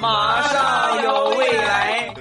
[0.00, 2.14] 马上有未来。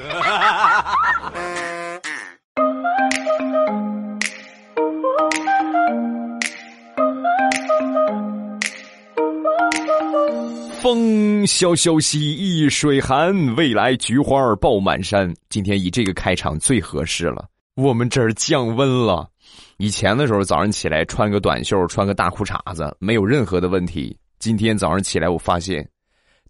[10.81, 15.33] 风萧萧兮易水寒，未来菊花爆满山。
[15.49, 17.45] 今天以这个开场最合适了。
[17.75, 19.29] 我们这儿降温了，
[19.77, 24.17] 以前的时候早上起来穿个短袖，穿个大裤衩子没有任何的问题。
[24.39, 25.87] 今天早上起来我发现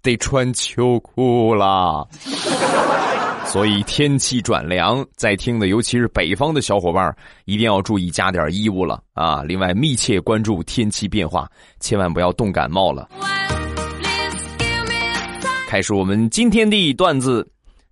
[0.07, 2.05] 得穿秋裤啦。
[3.45, 9.43] 所以天气转凉，在听的尤其是北方的小伙伴一定要注意加点衣物了啊！
[9.43, 11.49] 另外密切关注天气变化，
[11.81, 13.09] 千万不要冻感冒了。
[15.67, 17.45] 开始我们今天的段子，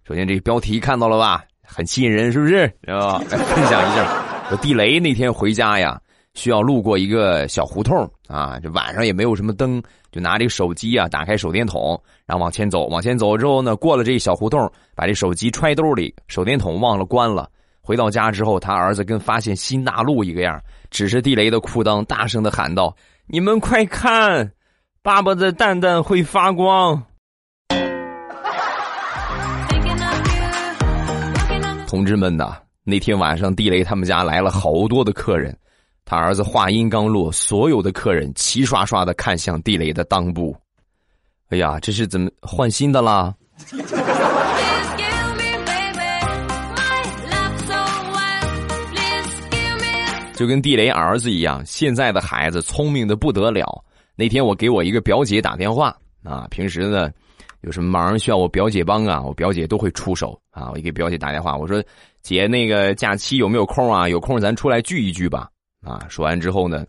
[0.08, 2.64] 首先这个标题看到了吧，很吸引人，是不是？
[2.88, 4.24] 啊，来分享一下。
[4.52, 6.00] 我地雷那天回家呀，
[6.36, 9.82] 需要路过一个小胡同啊，这晚上也没有什么灯，
[10.12, 12.86] 就拿这个手机啊，打开手电筒，然后往前走。
[12.88, 17.50] 往前走之后呢，过了这小胡同，把这手机揣兜里，手电筒忘了关了。
[17.82, 22.96] 回到家之后，他儿子跟发现新大陆一个样，指着地雷的裤裆，大声的喊道
[23.28, 24.52] ：“你们快看，
[25.02, 27.02] 爸爸的蛋蛋会发光！”
[31.88, 35.56] 同志们呐，那天晚上地雷他们家来了好多的客人，
[36.06, 40.56] 他儿子话音刚落，所有的客人齐刷刷的看向地雷的裆部。
[41.50, 43.34] 哎呀，这是怎么换新的啦？
[50.36, 53.84] 就跟地雷儿子一样，现在的孩子聪明的不得了。
[54.16, 57.10] 那天我给我一个表姐打电话啊，平时呢。
[57.62, 59.20] 有什么忙需要我表姐帮啊？
[59.20, 60.70] 我表姐都会出手啊！
[60.70, 61.84] 我给表姐打电话，我说
[62.22, 64.08] ：“姐，那个假期有没有空啊？
[64.08, 65.50] 有空咱出来聚一聚吧。”
[65.86, 66.06] 啊！
[66.10, 66.86] 说完之后呢，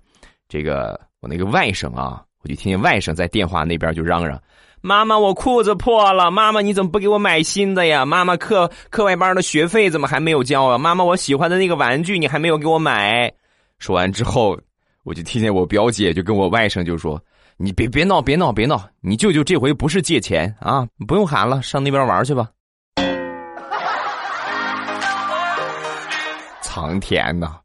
[0.49, 4.41] 这个我那个外甥啊，我就听见外甥在电话那边就嚷嚷
[4.81, 6.31] ：“妈妈，我裤子破了！
[6.31, 8.05] 妈妈，你怎么不给我买新的呀？
[8.05, 10.79] 妈妈，课课外班的学费怎么还没有交啊？
[10.79, 13.33] 妈妈，我喜欢的那个玩具你还没有给我买。”
[13.79, 14.59] 说完之后，
[15.05, 17.21] 我就听见我表姐就跟我外甥就说。
[17.59, 18.87] 你别别闹，别闹，别闹！
[19.01, 22.51] 你舅舅这回不是借钱啊，不用喊了，上那边玩去吧。
[26.61, 27.57] 苍天呐，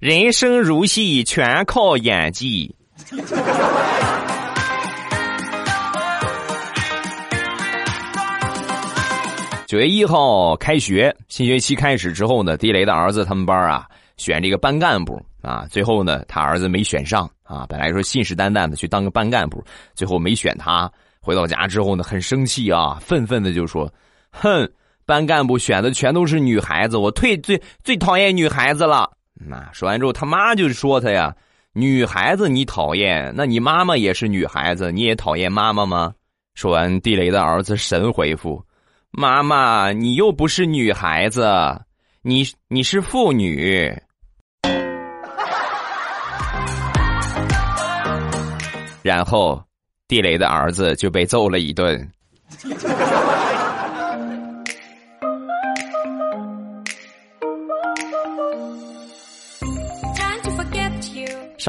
[0.00, 2.74] 人生如戏，全靠演技。
[9.66, 17.30] 九月一号开学，新学期开始之后呢，地雷的儿子他们班啊，选这个班干部啊，最后呢，他儿子没选上。
[17.42, 19.62] 啊，本来说信誓旦旦的去当个班干部，
[19.92, 20.90] 最后没选他。
[21.20, 23.92] 回到家之后呢，很生气啊，愤愤的就说
[24.32, 24.66] ：“哼，
[25.04, 29.10] 班干部选的全都是女孩子，我最最最讨厌女孩子了。”
[29.42, 31.34] 那说完之后，他妈就说他呀
[31.72, 36.12] ：“女孩子你讨厌，那你妈妈也是女孩子，你也讨厌妈妈吗？”
[36.54, 38.62] 说完，地雷的儿子神回复
[39.10, 41.48] ：“妈妈，你又不是女孩子，
[42.22, 43.90] 你你是妇女。”
[49.02, 49.64] 然后，
[50.06, 52.06] 地雷的儿子就被揍了一顿。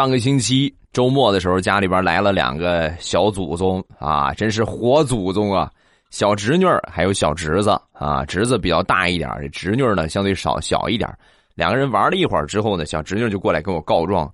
[0.01, 5.69] 上个星期周末的时候，家里边来了两个小祖宗啊，真是活祖宗啊！
[6.09, 11.07] 小侄女还有小侄子啊，侄子比较大一点，侄女呢相对少小一点。
[11.53, 14.27] 两个人玩了一会儿之后呢，小侄女就过来跟我告状。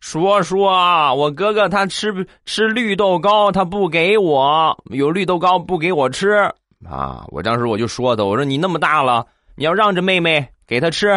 [0.00, 6.50] 说说，我哥哥他吃吃绿豆糕，他不给我有绿豆糕不给我吃
[6.88, 7.26] 啊！
[7.28, 11.08] 我当时我就说他，我说你那么大了，你要让着妹妹给他吃。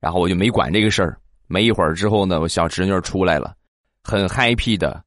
[0.00, 1.16] 然后我就没管这个事儿。
[1.48, 3.54] 没一会儿之后呢，我小侄女出来了，
[4.02, 5.00] 很 happy 的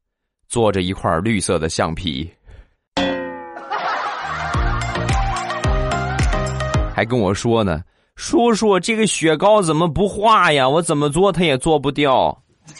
[0.47, 2.29] 坐着一块绿色的橡皮，
[6.95, 7.83] 还跟我说呢
[8.15, 10.67] ：“叔叔，这个雪糕怎么不化呀？
[10.67, 12.35] 我怎么做它也做不掉。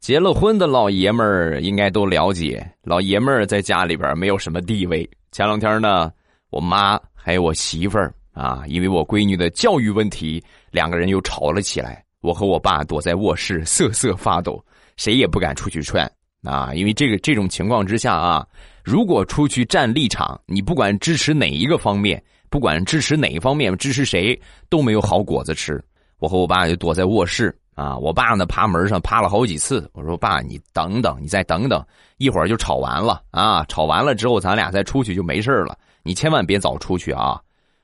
[0.00, 5.08] 结了婚的老爷们儿应该都了解，老爷们儿在家里边没有什么地位。
[5.30, 6.10] 前两天呢，
[6.52, 10.40] 我妈还有我媳妇儿啊，因为我闺女的教育问题，
[10.70, 12.04] 两个人又吵了起来。
[12.20, 14.62] 我和我爸躲在卧室瑟瑟发抖，
[14.96, 16.08] 谁也不敢出去劝
[16.44, 16.74] 啊。
[16.74, 18.46] 因为这个这种情况之下啊，
[18.84, 22.22] 如果出去站立场，你不管支持哪一个方面。
[22.50, 24.38] 不管支持哪一方面，支持谁
[24.68, 25.82] 都没有好果子吃。
[26.18, 29.90] 我和我爸就躲在卧室啊，我爸呢爬门上爬了好几次。
[29.94, 31.82] 我说：“爸，你等等，你再等等，
[32.18, 33.64] 一会儿就吵完了啊！
[33.70, 35.78] 吵完了之后，咱俩再出去就没事了。
[36.02, 37.40] 你千万别早出去啊！”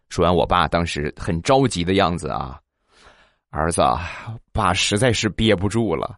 [0.09, 2.59] 说完，我爸当时很着急的样子啊，
[3.51, 3.83] 儿子，
[4.53, 6.17] 爸实在是憋不住了。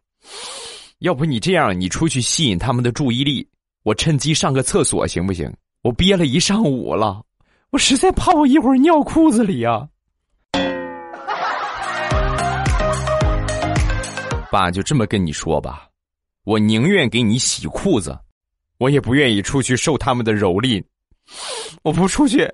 [1.00, 3.48] 要不你这样，你出去吸引他们的注意力，
[3.82, 5.52] 我趁机上个厕所行不行？
[5.82, 7.24] 我憋了一上午了，
[7.70, 9.88] 我实在怕我一会儿尿裤子里呀。
[14.50, 15.88] 爸，就这么跟你说吧，
[16.44, 18.18] 我宁愿给你洗裤子，
[18.78, 20.84] 我也不愿意出去受他们的蹂躏。
[21.82, 22.48] 我不出去。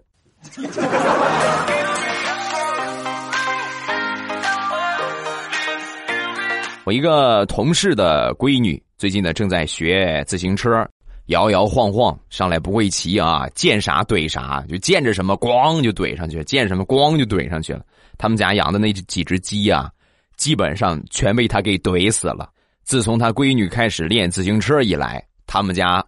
[6.84, 10.88] 我一个同事的闺女最近呢正在学自行车，
[11.26, 17.82] 摇摇晃晃上来不会骑啊，见啥怼啥，就见着什么咣就怼上去，见什么咣就怼上去了。
[18.18, 19.90] 他们家养的那几只鸡啊，
[20.36, 22.48] 基本上全被他给怼死了。
[22.84, 26.04] 自从他闺女开始练自行车以来，他们家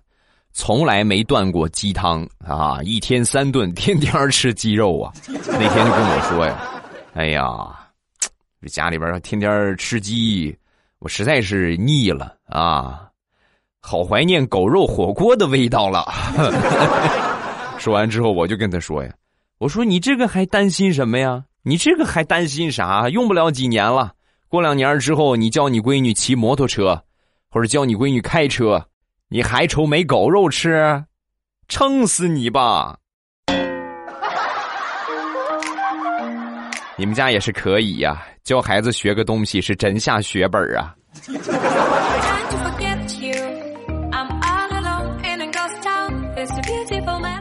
[0.59, 5.13] 从来没断过鸡汤啊，一天三顿，天天吃鸡肉啊。
[5.29, 6.83] 那天就跟我说呀
[7.15, 7.47] ：“哎呀，
[8.61, 10.55] 这家里边天天吃鸡。”
[10.99, 13.07] 我实在是腻了啊，
[13.81, 16.05] 好怀念狗肉火锅的味道了。
[17.79, 19.15] 说完之后，我就跟他说呀
[19.59, 21.45] ：“我说你这个还担心什么呀？
[21.63, 23.09] 你这个还担心啥？
[23.11, 24.13] 用不了几年了，
[24.49, 27.01] 过两年之后，你教你闺女骑摩托车，
[27.49, 28.85] 或者教你闺女开车，
[29.31, 31.05] 你还愁没狗肉吃？
[31.69, 32.97] 撑死你吧！
[36.97, 40.95] 你们家也是可以呀。”教孩子学个东西是真下血本啊！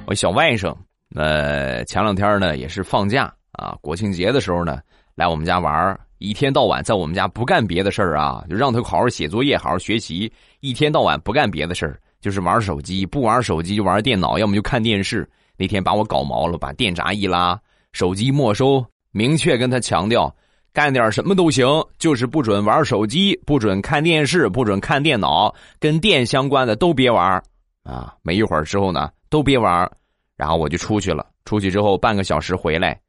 [0.05, 0.75] 我小外甥，
[1.15, 4.79] 呃，前两天呢也是放假啊，国庆节的时候呢
[5.15, 15.29] 来我们家玩一天到晚在我们家不干别的事儿啊，就让他好好写作业，好好学习，一天到晚不干别的事儿，就是玩手机，不玩手机就玩电脑，要么就看电视。
[15.57, 17.59] 那天把我搞毛了，把电闸一拉，
[17.91, 20.33] 手机没收，明确跟他强调。
[20.73, 21.65] 干点什么都行，
[21.97, 27.41] 就是不准玩手机，不准看电视，不准看电脑，跟电相关的都别玩
[27.81, 28.13] 啊！
[28.21, 29.89] 没一会儿之后呢，都别玩
[30.35, 31.25] 然后我就出去了。
[31.45, 32.99] 出去之后半个小时回来，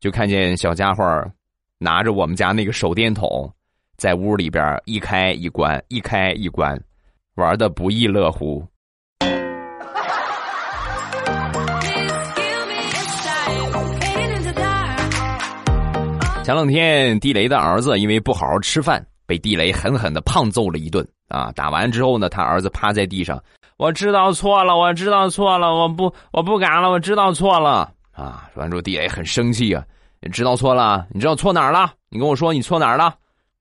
[0.00, 1.04] 就看见小家伙
[1.82, 3.52] 拿着我们家那个手电筒，
[3.96, 6.80] 在屋里边一开一关，一开一关，
[7.34, 8.64] 玩的不亦乐乎。
[16.44, 21.50] 前两天，地雷的儿子因为不好好吃饭，被地雷狠狠的胖揍了一顿啊！
[21.50, 23.42] 打完之后呢，他儿子趴在地上，
[23.76, 28.48] 我知道错了，我知道错了，我不，我不敢了，我知道错了啊！
[28.54, 29.84] 说完之后，地雷很生气啊，
[30.24, 31.06] 你知道错了？
[31.10, 31.92] 你知道错哪儿了？
[32.08, 33.14] 你跟我说你错哪儿了？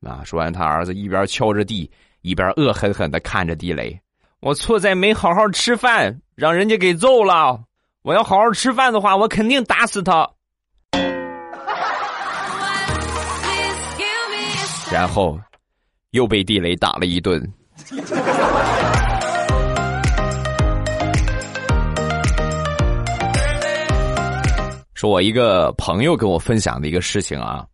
[0.05, 0.21] 啊！
[0.23, 1.89] 说完，他儿子一边敲着地，
[2.21, 3.99] 一边恶狠狠的看着地雷，
[4.39, 7.59] 我错在没好好吃饭，让人家给揍了。
[8.03, 10.29] 我要好好吃饭的话，我肯定打死他。
[14.91, 15.39] 然后，
[16.11, 17.41] 又被地雷打了一顿。
[25.01, 27.65] 说，我一个朋友跟我分享的一个事情啊，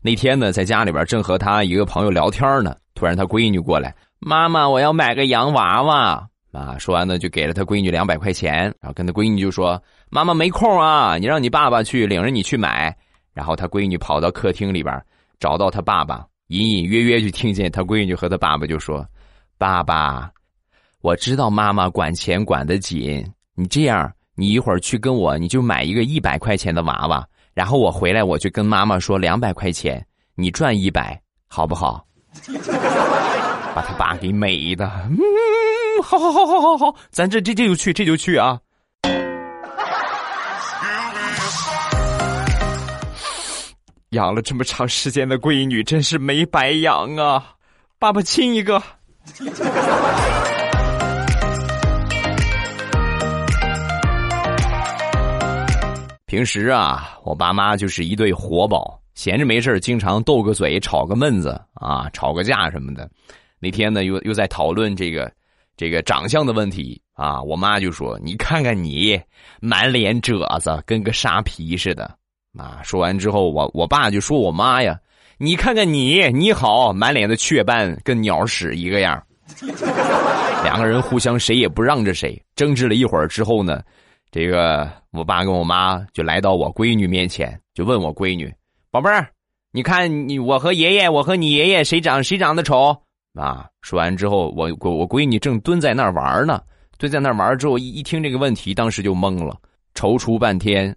[0.00, 6.78] 那天呢，在家里边正和他一个朋友聊天呢，突然他闺女过来，妈妈，我要买个洋娃娃啊！
[6.78, 9.78] 说完呢，就给了他闺女两百块钱，然后跟他闺女就说
[10.08, 12.96] ：“妈妈没空啊，你让你爸爸去领着你去买。”
[13.34, 15.04] 然后他闺女跑到客厅里边，
[15.38, 16.24] 找到他爸爸。
[16.46, 19.06] 隐隐约约就听见他闺女和他爸爸就说
[19.58, 20.30] ：“爸爸，
[21.02, 23.22] 我知道妈妈管钱管得紧，
[23.54, 24.10] 你这样，
[24.40, 30.02] 你一会儿去跟我，你就买一个一百块钱的娃娃，然后我回来我就跟妈妈说两百块钱，
[30.34, 32.02] 你赚一百，好不好？”
[33.76, 35.18] 把他爸给美的，嗯，
[36.02, 38.58] 好好好好好好，咱这这这就去这就去啊。
[44.12, 47.44] 养了这么长时间的闺女，真是没白养啊！
[47.98, 48.82] 爸爸亲一个。
[56.30, 63.10] 平时啊，我爸妈就是一对活宝，闲着没事经常斗个嘴，吵个闷子啊，吵个架什么的。
[63.58, 65.28] 那天呢，又又在讨论这个
[65.76, 69.20] 这个长相的问题啊，我妈就说：“你看看你，
[69.60, 72.04] 满脸褶子，跟个沙皮似的。”
[72.56, 72.78] 啊！
[72.84, 74.96] 说完之后，我我爸就说我妈呀
[75.36, 79.20] ：“你看看你，你好，满脸的雀斑，跟鸟屎一个样。
[80.62, 83.82] ”两个人互相谁也不让着谁，争执了一会儿之后呢，
[84.30, 88.52] 这个我爸跟我妈就来到我闺女面前，就问我闺女
[88.90, 89.28] ：“宝贝儿，
[89.72, 92.96] 你看你我和爷爷，我和你爷爷谁长谁长得丑？”
[93.34, 93.68] 啊！
[93.80, 96.60] 说完之后，我我我闺女正蹲在那儿玩呢，
[96.98, 99.56] 蹲在那儿玩之后，一一听这个问题，当时就懵了，
[99.94, 100.94] 踌躇半天。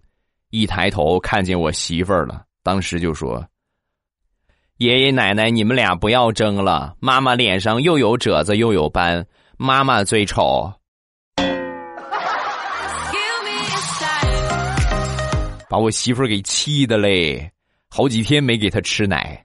[0.50, 3.44] 一抬头看见我媳妇儿了，当时就说
[4.78, 9.26] ：“爷爷奶奶，你们俩不要争了，妈妈脸上又有褶子又有斑，
[9.58, 10.72] 妈妈最丑。”
[15.74, 17.52] 把我媳妇儿给气的嘞，
[17.90, 19.44] 好几天没给她吃奶。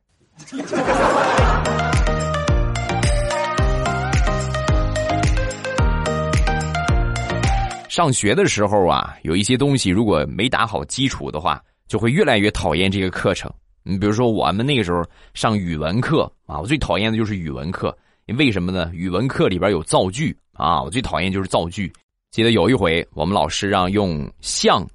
[7.89, 13.51] 上学的时候啊，有一些东西如果没打好基础的话，就会越来越讨厌这个课程。
[13.83, 17.97] 你比如说，我们那个时候上语文课啊，我最讨厌的就是语文课。
[18.37, 18.91] 为什么呢？
[18.93, 21.91] 语文课里边有造句啊，我最讨厌就是造句。
[22.31, 24.87] 记得有一回，我们老师让用像。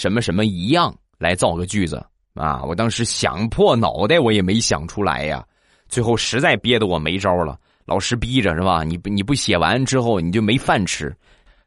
[0.00, 2.02] 什么什么一样来造个句子
[2.32, 2.62] 啊！
[2.64, 5.44] 我当时想破脑袋，我也没想出来呀。
[5.90, 8.82] 最后实在憋得我没招了，老师逼着是吧？
[8.82, 11.14] 你你不写完之后你就没饭吃，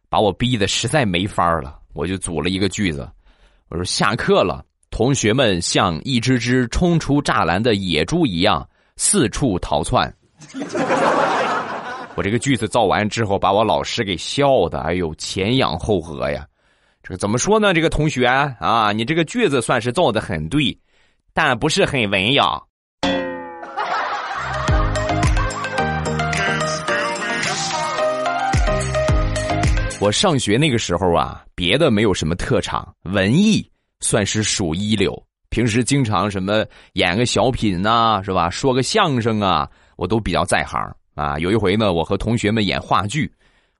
[0.10, 1.78] 把我逼得实在没法了。
[1.94, 3.08] 我就组了一个句子，
[3.70, 10.12] 我说下课了，同学们像一只只冲出栅栏的野猪一样四处逃窜。
[12.18, 16.48] 我这个句子造完之后，把我老师给笑的，哎呦前仰后合呀。
[17.06, 17.74] 这个怎么说呢？
[17.74, 20.80] 这个同学啊，你这个句子算是造的很对，
[21.34, 22.64] 但不是很文雅。
[30.00, 33.70] 我上学那个时候啊，别的没有什么特长，文艺
[34.00, 35.22] 算是数一流。
[35.50, 38.50] 平时经常什么演个小品呐，是吧？
[38.50, 40.80] 说个相声啊，我都比较在行
[41.16, 41.38] 啊。
[41.38, 43.30] 有一回呢，我和同学们演话剧。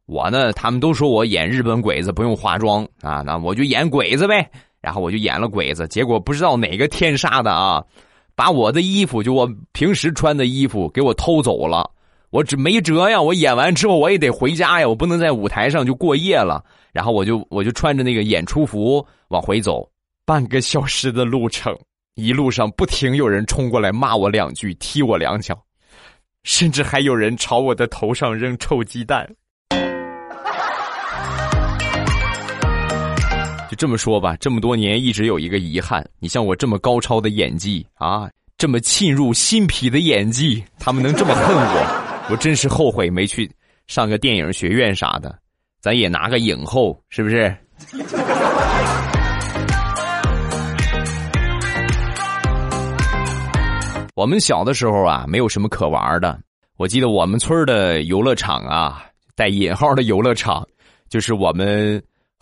[0.06, 4.50] 我呢，他们都说我演日本鬼子不用化妆啊，那我就演鬼子呗。
[4.82, 7.82] 然后我就演了鬼子，结果不知道哪个天杀的啊，
[8.36, 11.90] 把我的衣服，就我平时穿的衣服给我偷走了。
[12.32, 16.62] 我只没辙呀，我演完之后我也得回家呀，我不能在舞台上就过夜了。
[16.92, 19.90] 然后我就我就穿着那个演出服往回走，
[20.26, 21.74] 半个小时的路程，
[22.16, 25.58] 一路上不停有人冲过来骂我两句，踢我两脚，
[26.44, 29.26] 甚至还有人朝我的头上扔臭鸡蛋。
[33.76, 36.08] 这么说吧，这么多年一直有一个遗憾。
[36.20, 43.50] 你像我这么高超的演技啊，这么沁入心脾的演技，他们能这么恨我，我真是后悔没去
[43.88, 45.36] 上个电影学院啥的，
[45.82, 47.56] 咱也拿个影后，是不是？
[54.16, 56.40] 我们小的时候啊，没有什么可玩的。
[56.78, 59.04] 我记得我们村的游乐场啊，
[59.36, 60.66] 带引号的游乐场，
[61.10, 62.02] 就是我们。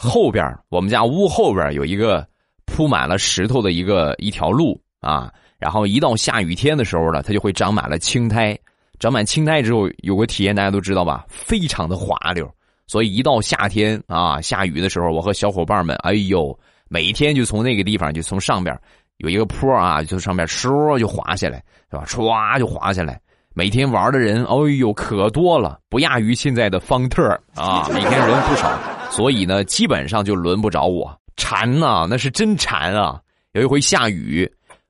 [0.09, 2.25] 后边我们家屋后边有一个
[2.65, 8.57] 铺满了石头的一个一条路啊，然后一到下雨天的时候呢，它就会长满了青苔。
[8.99, 12.47] 长满青苔之后，有个体验大家都知道吧，非常的滑溜。
[12.87, 18.77] 所以一到夏天啊，下雨的时候，我和小伙伴们，哎呦，每天就从那个地方，就从上边
[19.17, 22.03] 有一个坡啊，就上面唰就滑下来，是吧？
[22.05, 23.19] 唰就滑下来。
[23.53, 28.69] 每天玩的人，哎呦，可多了，不亚于现在的方特啊，每天人不少。
[29.11, 33.21] 所以呢，基本上就轮不着我馋呐，那是真馋啊！
[33.51, 34.49] 有一回下雨，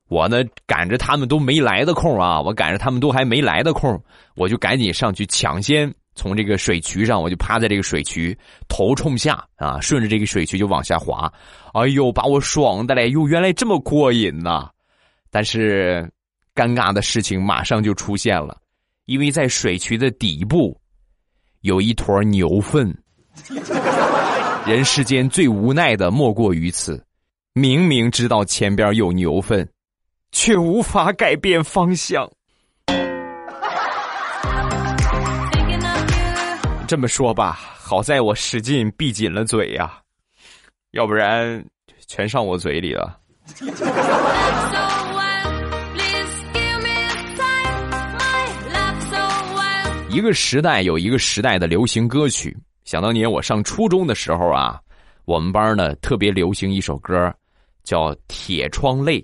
[0.09, 3.99] 我呢赶着他们都没来的空啊，我赶着他们都还没来的空，
[4.35, 8.37] 我就赶紧上去抢先从这个水渠上，我就趴在这个水渠
[8.67, 11.31] 头冲下啊，顺着这个水渠就往下滑，
[11.73, 13.09] 哎呦，把我爽的嘞！
[13.09, 14.69] 哟，原来这么过瘾呐！
[15.31, 16.07] 但是
[16.53, 18.57] 尴尬的事情马上就出现了，
[19.05, 20.79] 因为在水渠的底部
[21.61, 22.95] 有一坨牛粪。
[24.67, 27.03] 人世间最无奈的莫过于此，
[27.53, 29.67] 明明知道前边有牛粪，
[30.31, 32.29] 却无法改变方向。
[36.87, 39.97] 这么说吧，好在我使劲闭紧了嘴呀，
[40.91, 41.65] 要不然
[42.07, 43.19] 全上我嘴里了。
[50.09, 52.55] 一个时代有一个时代的流行歌曲。
[52.91, 54.77] 想当年我上初中的时候啊，
[55.23, 57.33] 我们班呢特别流行一首歌，
[57.85, 59.21] 叫《铁窗泪》。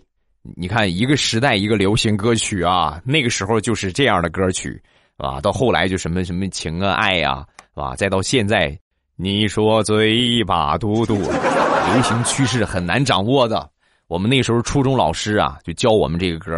[0.55, 4.81] 你看，一个时代一个流行歌曲啊，那个时候就是这样的歌曲
[5.17, 5.41] 啊。
[5.41, 7.93] 到后来就什么什么情啊爱呀，啊？
[7.97, 8.73] 再到现在，
[9.17, 13.69] 你说嘴巴嘟嘟，流行趋势很难掌握的。
[14.07, 16.53] 我们那时候初中老师啊，就教我们这个歌，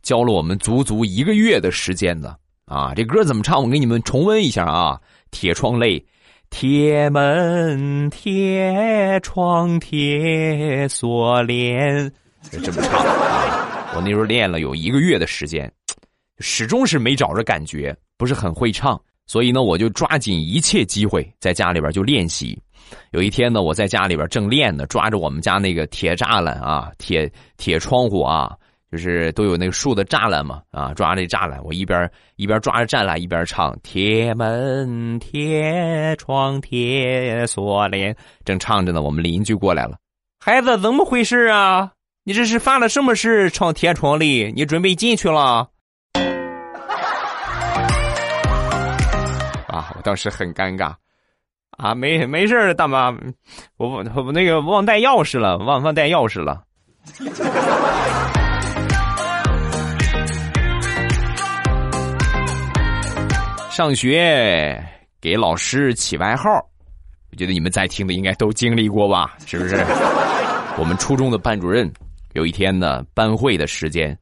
[0.00, 2.34] 教了我们足足一个月的时间呢。
[2.64, 3.62] 啊，这歌怎么唱？
[3.62, 4.94] 我给你们重温一下啊，
[5.30, 6.00] 《铁窗泪》。
[6.56, 12.12] 铁门、铁窗、铁锁链，
[12.48, 13.04] 这么唱。
[13.96, 15.70] 我那时候练了有一个月的时间，
[16.38, 18.98] 始终是没找着感觉，不是很会唱。
[19.26, 22.56] 所以呢，我就抓紧一切机会在家里边就练习。
[23.10, 28.54] 有一天呢，我在家里边正练呢，抓着我们家那个铁栅栏啊、铁铁窗户啊，
[28.94, 38.14] 就是都有那个树的栅栏嘛，啊，抓这栅栏，我一边一边抓着栅栏一边唱：铁门铁窗铁锁链。
[38.44, 39.96] 正唱着呢，我们邻居过来了，
[40.38, 41.90] 孩子怎么回事啊？
[42.22, 43.50] 你这是犯了什么事？
[43.50, 44.52] 闯铁窗里？
[44.54, 45.68] 你准备进去了？
[49.66, 50.94] 啊，我当时很尴尬。
[51.78, 53.12] 啊，没没事大妈，
[53.76, 56.62] 我我那个忘带钥匙了，忘忘带钥匙了。
[63.74, 64.80] 上学
[65.20, 66.48] 给老师起外号，
[67.32, 69.36] 我觉得你们在听的应该都经历过吧？
[69.46, 69.74] 是不是？
[70.78, 71.92] 我们初中的班主任
[72.34, 74.16] 有一天呢，班会的时间，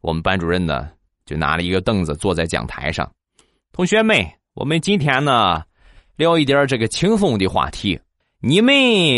[0.00, 0.88] 我们班主任呢
[1.24, 3.08] 就拿了一个凳子坐在讲台上，
[3.70, 5.62] 同学们，我们今天呢。
[6.16, 8.00] 聊一点这个轻松的话题，
[8.40, 8.74] 你们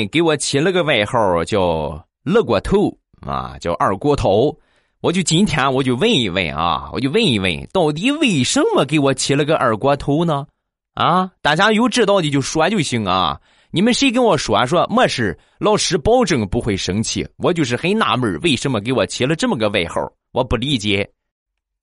[0.09, 2.95] 给我起了个外号叫“二锅头”
[3.27, 4.55] 啊，叫“二锅头”。
[5.01, 10.47] 我就今天我就问一问啊，我就问一问，到底为什么给我起了个“二锅头”呢？
[10.95, 13.41] 啊，大家有知道的就说就行啊。
[13.71, 17.25] 你们谁跟我说说没事，老师保证不会生气。
[17.37, 20.01] 我就是很纳闷，为什么给我起了这么个外号？
[20.33, 21.09] 我不理解。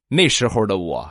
[0.10, 1.10] 那时候的我。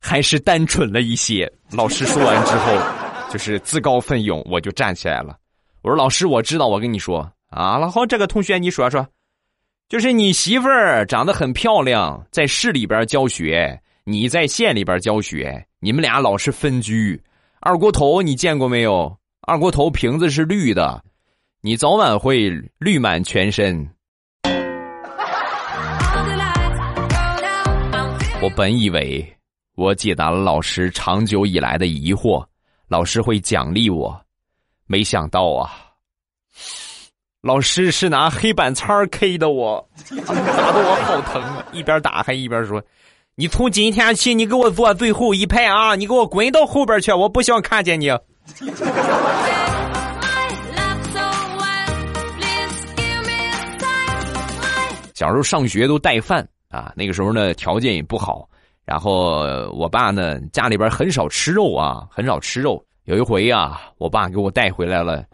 [0.00, 1.52] 还是单纯了一些。
[1.70, 2.72] 老师说完之后，
[3.30, 5.36] 就是自告奋勇，我就站起来了。
[5.82, 6.66] 我说：“老师，我知道。
[6.66, 9.06] 我跟你说啊，那好，这个同学你说说，
[9.92, 17.22] 就是你媳妇儿长得很漂亮，在市里边教学，你在县里边教学，你们俩老是分居。
[17.60, 19.14] 二锅头你见过没有？
[19.42, 21.04] 二锅头瓶子是绿的，
[21.60, 23.86] 你早晚会绿满全身。”
[28.40, 29.30] 我本以为。
[29.74, 32.42] 我解答了老师长久以来的疑惑，
[32.88, 34.18] 老师会奖励我，
[34.86, 35.70] 没想到啊，
[37.42, 39.84] 老师是拿黑板擦 K 的我，
[40.28, 41.66] 打的我好疼啊！
[41.72, 42.80] 一边打还一边说
[43.34, 45.96] ：“你从今天起，你给我坐最后一排啊！
[45.96, 48.06] 你给我滚到后边去，我不想看见你。”
[55.12, 58.48] 小时候上学都带饭啊，那个时候呢条件也不好。
[58.84, 59.40] 然后
[59.72, 62.80] 我爸呢，家里边很少吃肉啊，很少吃肉。
[63.06, 65.24] 有一回啊，我爸给我带回来了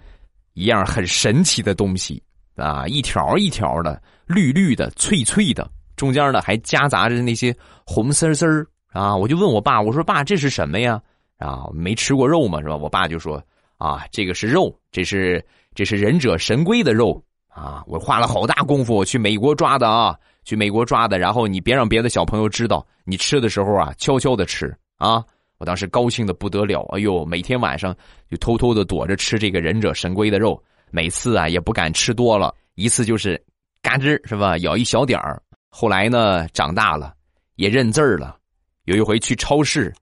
[0.58, 2.20] 一样很神奇的东西
[2.56, 7.54] 啊，一条一条的，绿绿的，脆脆的，中间呢还夹杂着那些
[7.86, 9.14] 红丝丝儿啊。
[9.14, 11.00] 我就问我爸，我说爸，这是什么呀？
[11.38, 12.76] 啊，没吃过肉嘛，是吧？
[12.76, 13.40] 我爸就说
[13.76, 15.44] 啊，这个是肉，这是
[15.74, 17.84] 这是忍者神龟的肉啊。
[17.86, 20.16] 我花了好大功夫去美国抓的啊。
[20.44, 25.22] 去美国抓的，然后你别让别的小朋友知道，你吃的时候啊，悄悄的吃啊！
[25.58, 27.94] 我当时高兴的不得了，哎呦，每天晚上
[28.30, 33.42] 就偷偷的躲着吃这个忍者神龟的肉，每次啊也不敢吃多了，一次就是
[33.82, 35.42] 嘎吱是吧，咬一小点儿。
[35.68, 37.12] 后来呢，长大了
[37.56, 38.38] 也认字了，
[38.84, 39.92] 有一回去超市，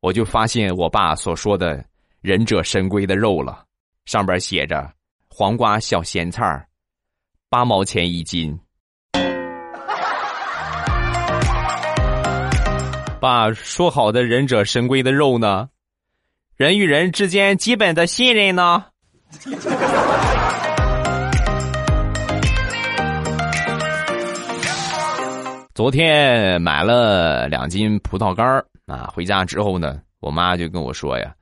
[0.00, 1.84] 我就发现我爸所说的
[2.22, 3.64] 忍者神龟的肉了，
[4.06, 4.90] 上边写着
[5.28, 6.66] 黄瓜小咸菜儿
[7.50, 8.58] 八毛钱一斤。
[13.18, 15.68] 把说好的忍者神龟的肉呢？
[16.54, 18.84] 人与人之间基本的信任呢？
[25.74, 28.46] 昨天买了两斤葡萄干
[28.86, 31.34] 啊，回家之后呢，我妈就跟我说呀，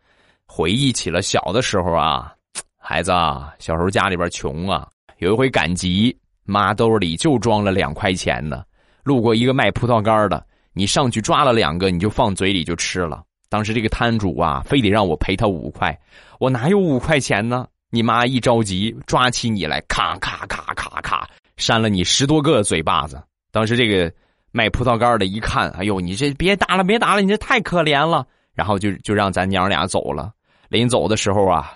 [0.47, 2.33] 回忆起了小的时候啊，
[2.79, 8.63] 孩子啊，小时候家里边穷啊，有一回赶集，妈兜里就装了两块钱呢，
[9.03, 10.45] 路过一个卖葡萄干的。
[10.75, 13.23] 你上去抓了两个，你就放嘴里就吃了。
[13.49, 15.99] 当时这个摊主啊，非得让我赔他五块，
[16.41, 17.67] 我哪有五块钱呢？
[17.91, 23.23] 你妈一着急，抓起你来，咔咔咔咔咔，扇了你十多个嘴巴子。
[23.53, 24.13] 当时这个
[24.51, 28.27] 卖葡萄干的一看，哎呦，你这别打了，别打了，你这太可怜了。
[28.53, 30.33] 然后就就让咱娘俩走了。
[30.69, 31.73] 临走的时候啊，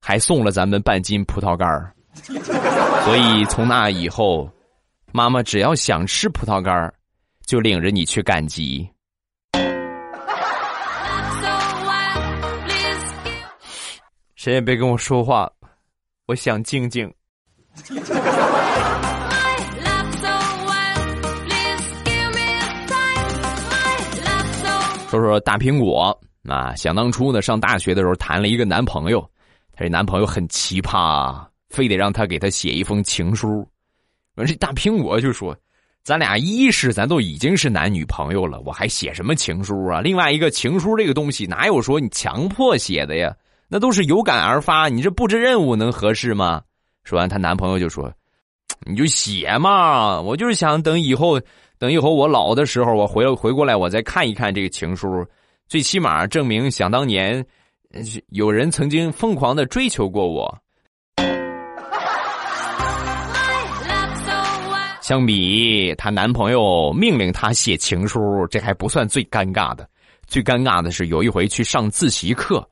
[0.00, 1.66] 还送了咱们半斤葡萄干
[3.04, 4.50] 所以从那以后，
[5.12, 6.92] 妈妈只要想吃葡萄干
[7.46, 8.88] 就领着你去赶集。
[14.34, 15.50] 谁也别跟我说话，
[16.26, 17.10] 我想静静。
[25.08, 29.20] 说说大苹果啊，想当初呢，上大学的时候谈了一个男朋友，
[29.72, 33.66] 他这男朋友很奇葩，非得让他给他写一封情书。
[34.34, 35.56] 完，这大苹果就说。
[36.04, 40.02] 咱俩一是咱都已经是男女朋友了，我还写什么情书啊？
[40.02, 43.34] 另外一个情书这个东西哪有说你强迫写的呀？
[43.68, 46.60] 那都是有感而发，你这布置任务能合适吗？
[47.04, 48.12] 说完，她男朋友就说
[48.86, 51.40] ：“你就写嘛，我就是想等以后，
[51.78, 55.26] 等以后我老的时候，我回回过来，我再看一看这个情书，
[55.68, 57.42] 最起码证明想当年
[58.28, 60.54] 有人曾经疯狂的追求过我。
[65.04, 68.18] 相比她男朋友命令她写情书，
[68.50, 69.86] 这还不算最尴尬的。
[70.26, 72.66] 最尴尬的是有一回去上自习课，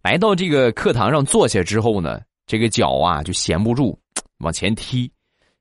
[0.00, 3.98] 来到这个课堂上坐下之后呢，这个脚啊就闲不住，
[4.38, 5.10] 往前踢，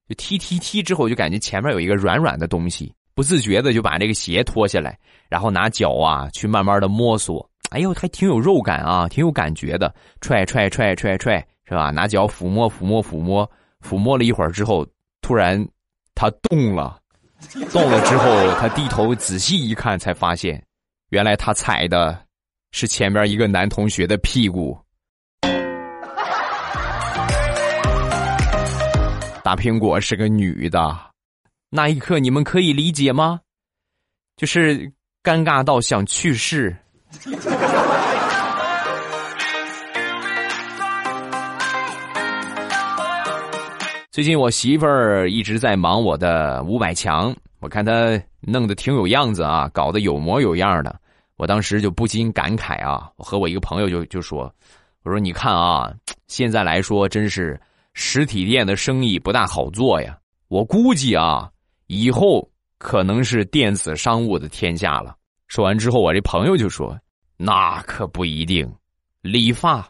[0.07, 4.95] 就踢踢踢之后就感觉前面有一个软软的东西，不自觉的就把这个鞋脱下来，
[5.27, 9.91] 然后拿脚啊去慢慢的摸索，哎呦还挺有肉感啊，挺有感觉的，
[10.21, 11.89] 踹踹踹踹踹是吧？
[11.89, 13.49] 拿脚抚摸抚摸抚摸
[13.83, 14.85] 抚摸了一会儿之后，
[15.19, 15.67] 突然。
[16.15, 16.97] 他动了，
[17.71, 18.25] 动了之后，
[18.57, 20.63] 他低头仔细一看，才发现，
[21.09, 22.17] 原来他踩的
[22.71, 24.77] 是前面一个男同学的屁股。
[29.43, 30.97] 大苹果是个女的，
[31.69, 33.41] 那一刻你们可以理解吗？
[34.37, 36.75] 就是尴尬到想去世。
[44.15, 50.97] 最近我媳妇儿一直在忙我的五百强，我看她弄得挺有样子啊，搞得有模有样的。
[51.35, 54.43] 我当时就不禁感慨啊，我和我一个朋友就就说
[55.03, 55.93] ：“我说你看啊，
[56.27, 57.59] 现在来说真是
[57.91, 60.17] 实体店的生意不大好做呀。
[60.47, 61.51] 我估计啊，
[61.87, 65.13] 以后可能是电子商务的天下了。”
[65.49, 66.97] 说完之后，我这朋友就说
[67.35, 68.73] ：“那可不一定，
[69.21, 69.85] 理发，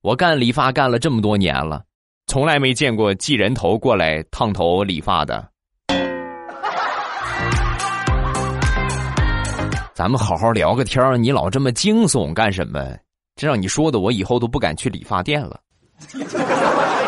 [0.00, 1.82] 我干理发干了这么多年了。”
[2.26, 5.46] 从来没见过寄人头过来烫头理发的。
[9.94, 12.80] 咱们好好聊个天你老这么惊悚干什么？
[13.36, 15.60] 这让你说的，我以后都不敢去理发店了。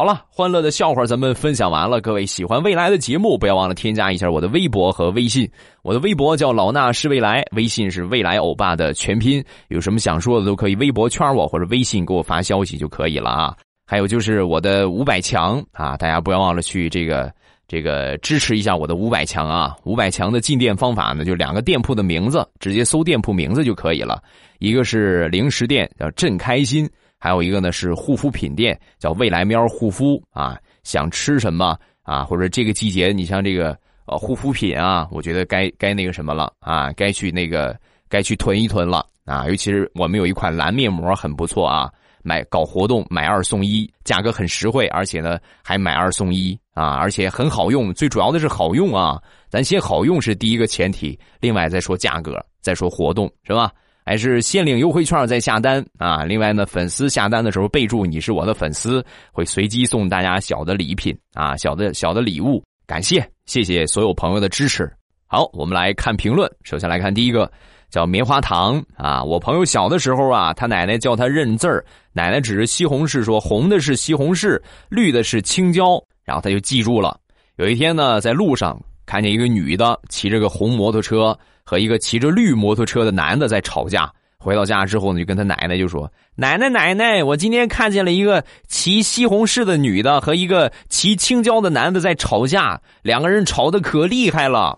[0.00, 2.00] 好了，欢乐的笑话咱们分享完了。
[2.00, 5.46] 各位喜欢未来的节目，不要忘了添加一下我的微博和微信。
[5.82, 9.44] 我的微博叫老衲是未来，微信是未来欧巴的全拼。
[9.68, 13.54] 有什么想说的都可以微博圈我或者微信给我发消息就可以了啊。
[13.86, 17.30] 还有就是我的五百强啊，大家不要忘了去这个
[17.68, 19.76] 这个支持一下我的五百强啊。
[19.84, 24.22] 五百强的进店方法呢，就两个店铺的名字，直接搜店铺名字就可以了。
[24.60, 26.88] 一个是零食店，叫朕开心。
[27.20, 30.58] 还有一个呢是护肤品店，叫未来喵护肤啊。
[30.82, 32.24] 想吃什么啊？
[32.24, 37.78] 或者这个季节，你像这个呃护肤品啊，我觉得该该那个什么了啊，该去那个
[38.08, 39.46] 该去囤一囤了啊。
[39.46, 49.22] 尤其是我们有一款蓝面膜很不错啊，买搞活动买二送一，价格很实惠，而且呢还买二送一啊，而且很好用，最主要的是好用啊。
[49.50, 53.70] 咱先好用是第一个前提，另外再说价格，再说活动是吧？
[54.04, 56.24] 还是先领优惠券再下单啊！
[56.24, 62.62] 另外呢，粉丝下单的时候备注你是我的粉丝，会随机送大家小的礼品啊，小的小的礼物。
[62.86, 64.90] 感谢，谢谢所有朋友的支持。
[65.26, 66.50] 好，我们来看评论。
[66.64, 67.48] 首先来看第一个，
[67.88, 69.22] 叫棉花糖啊。
[69.22, 77.16] 我朋友小的时候啊，他奶奶叫他认字儿，奶奶指着西红柿说：“红的是西红柿，绿的是青椒。”然后他就记住了。
[77.56, 81.38] 有一天呢，在路上看见一个女的骑着个红摩托车。
[81.70, 84.10] 和一个骑着绿摩托车的男的在吵架。
[84.38, 94.76] 回到家之后呢，就跟他奶奶就说：“奶奶奶奶，我今天看见了一个骑西红柿的女的和一个骑青椒的男的在吵架，两个人吵得可厉害了。”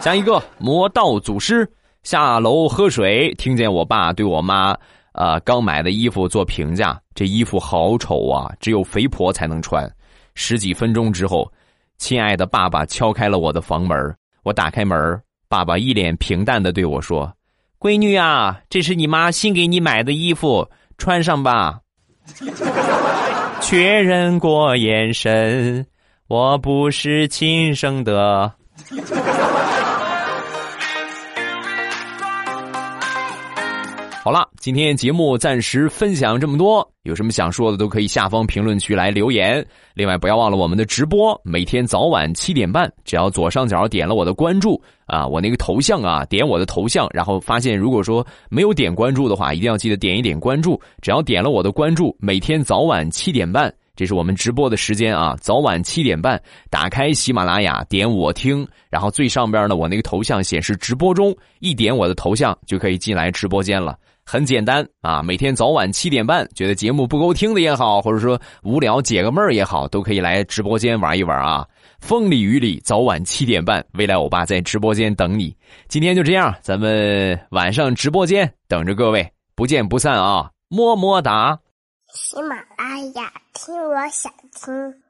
[0.00, 1.66] 下一个魔道祖师
[2.02, 4.76] 下楼喝水，听见我爸对我妈
[5.12, 9.90] 啊刚买的衣服做评价：“这衣服好丑啊，只有肥婆才能穿。”
[10.34, 11.50] 十几分钟之后，
[11.96, 13.96] 亲爱的爸爸敲开了我的房门。
[14.42, 17.32] 我打开门，爸爸一脸平淡的对我说
[17.78, 21.80] ：“闺女啊，这是你妈新给你买的衣服，穿上吧。
[23.62, 25.86] ”确认过眼神，
[26.26, 28.52] 我不是亲生的。
[34.24, 39.66] 好了，今天节目暂时分享这么多，有什么想说的都可以下方评论区来留言。
[39.94, 50.80] 另外，不要忘了我们的直播，每天早晚七点半，只要左上角点了我的关注啊，我那个头像啊，点我的头像，然后发现如果说没有点关注的话，一定要记得点一点关注。
[51.00, 63.98] 只要点了我的关注，每天早晚七点半，这是我们直播的时间啊，早晚七点半，打开喜马拉雅，点我听，然后最上边呢，我那个头像显示直播中，一点我的头像就可以进来直播间了。
[64.24, 71.66] 很简单啊，每天早晚七点半，觉得节目不够听的也好，或者说无聊解个闷儿也好，都可以来直播间玩一玩啊。
[72.00, 75.54] 风里雨里，早晚七点半，未来欧巴在直播间等你。
[75.88, 80.50] 今天就这样，咱们晚上直播间等着各位，不见不散啊！
[80.68, 81.58] 么么哒。
[82.12, 85.02] 喜马拉雅，听我想听。